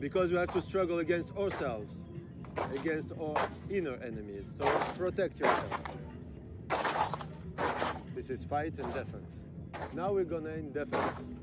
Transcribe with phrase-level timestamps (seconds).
[0.00, 2.04] because we have to struggle against ourselves,
[2.74, 4.46] against our inner enemies.
[4.56, 4.64] So
[4.96, 5.80] protect yourself.
[8.14, 9.42] This is fight and defense.
[9.92, 11.39] Now we're gonna in defense.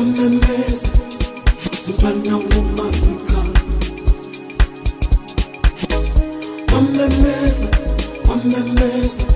[0.00, 0.90] One man less,
[2.00, 2.40] one man
[2.74, 3.20] less,
[6.72, 7.64] one man less,
[8.26, 9.26] one man less,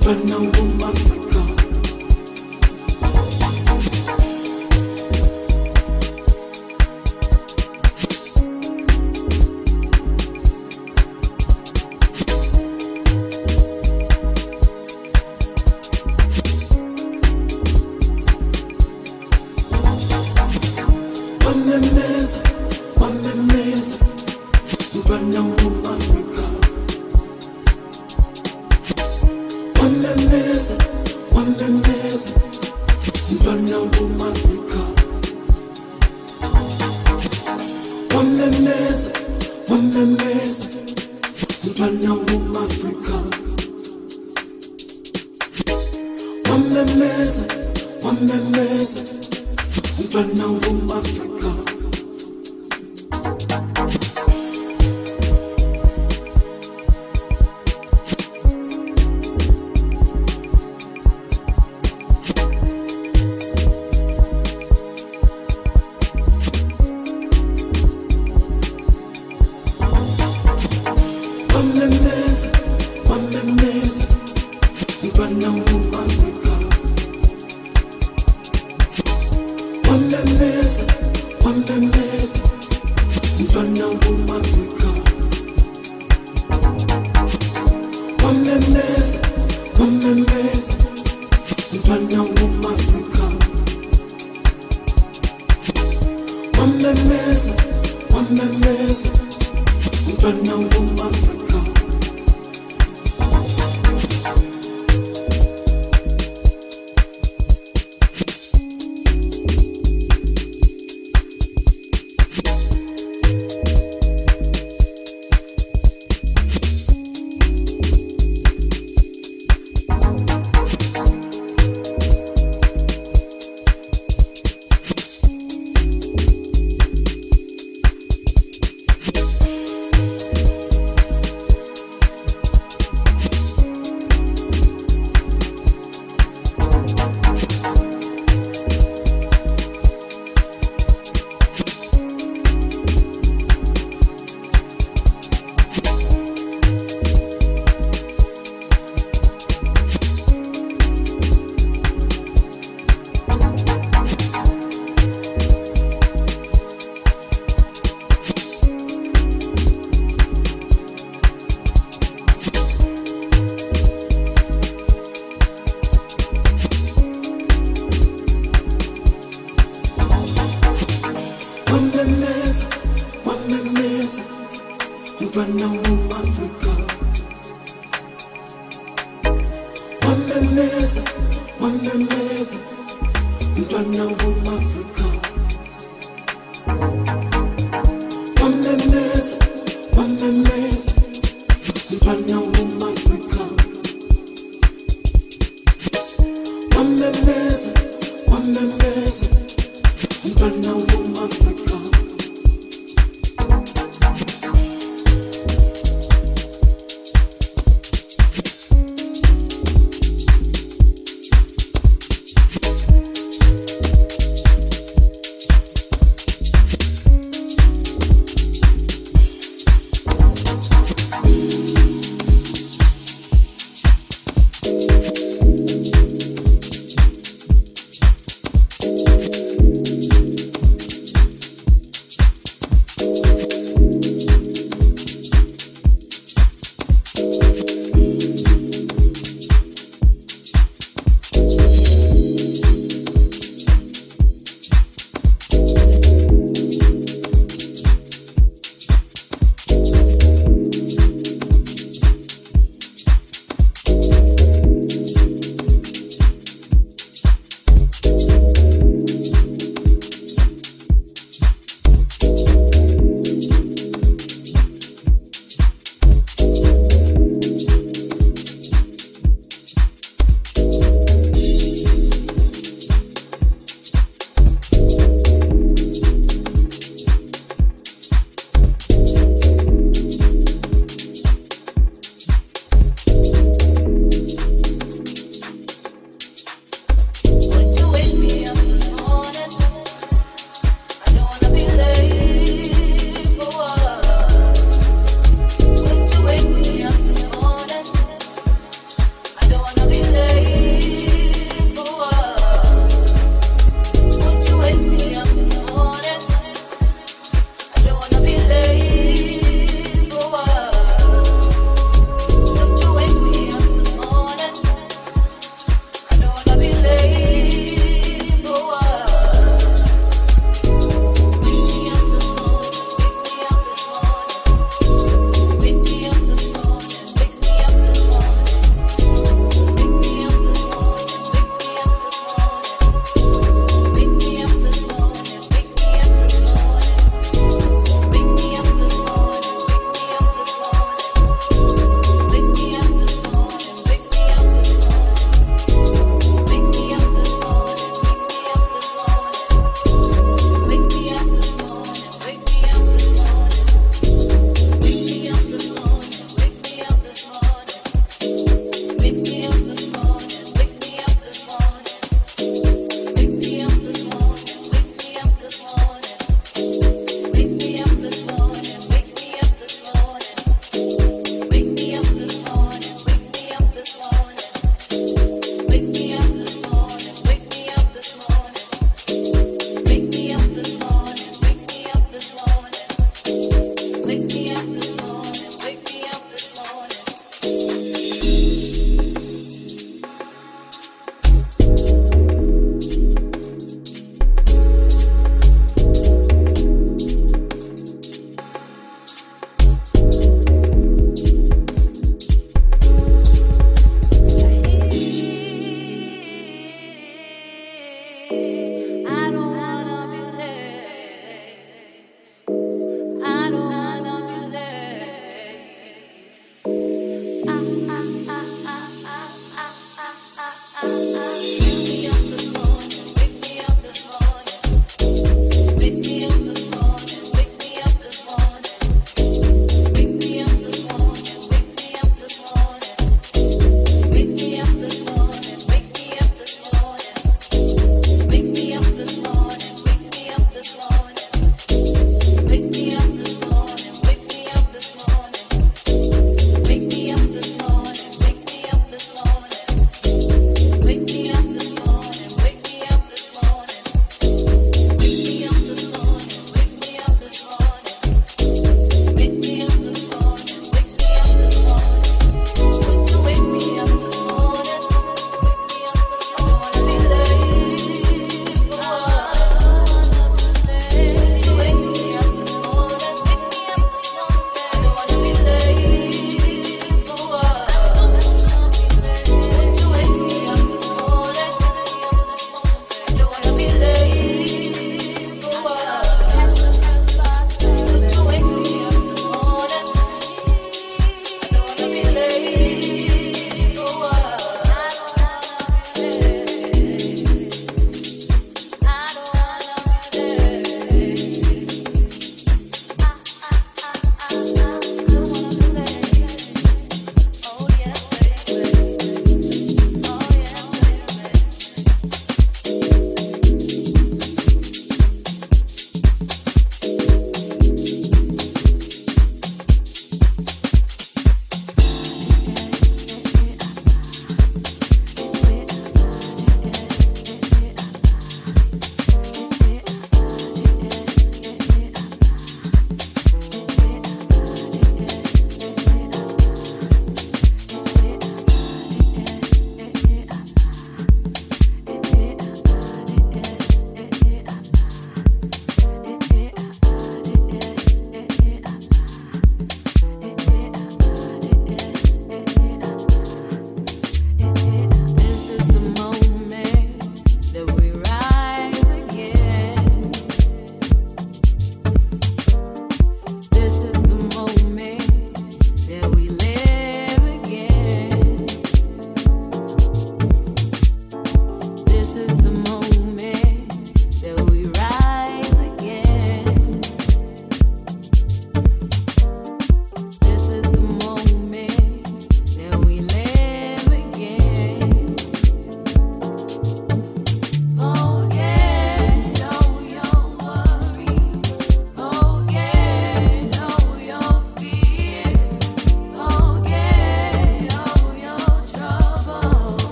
[0.00, 1.47] one man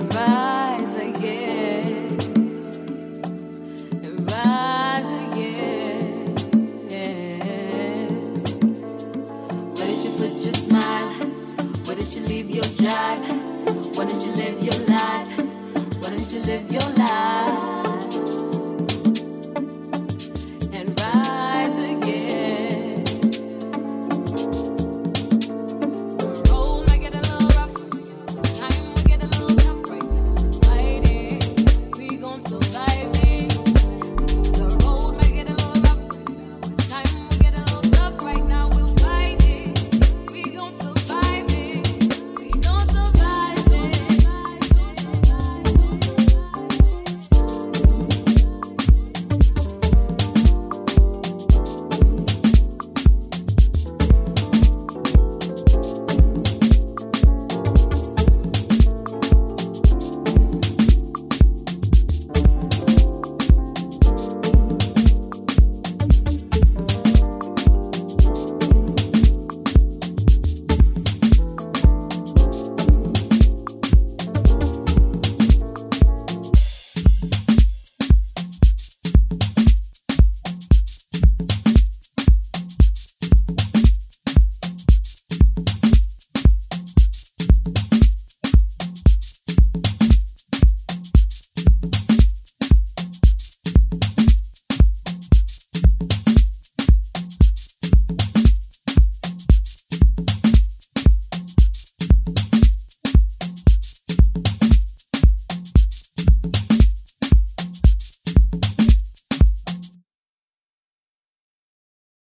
[0.00, 2.20] rise again,
[4.04, 6.34] and rise again.
[9.74, 11.10] Where did you put your smile?
[12.02, 13.96] Did you leave your jive?
[13.96, 15.28] Where did you live your life?
[16.00, 17.91] Where did you live your life?